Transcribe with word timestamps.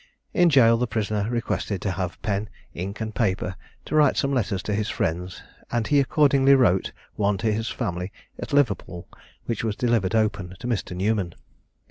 In 0.33 0.49
jail 0.49 0.77
the 0.77 0.87
prisoner 0.87 1.29
requested 1.29 1.79
to 1.83 1.91
have 1.91 2.19
pen, 2.23 2.49
ink, 2.73 3.01
and 3.01 3.13
paper, 3.13 3.55
to 3.85 3.93
write 3.95 4.17
some 4.17 4.33
letters 4.33 4.63
to 4.63 4.73
his 4.73 4.89
friends; 4.89 5.43
and 5.71 5.85
he 5.85 5.99
accordingly 5.99 6.55
wrote 6.55 6.91
one 7.17 7.37
to 7.37 7.53
his 7.53 7.69
family 7.69 8.11
at 8.39 8.51
Liverpool, 8.51 9.07
which 9.45 9.63
was 9.63 9.75
delivered 9.75 10.15
open 10.15 10.55
to 10.59 10.65
Mr. 10.65 10.95
Newman. 10.97 11.35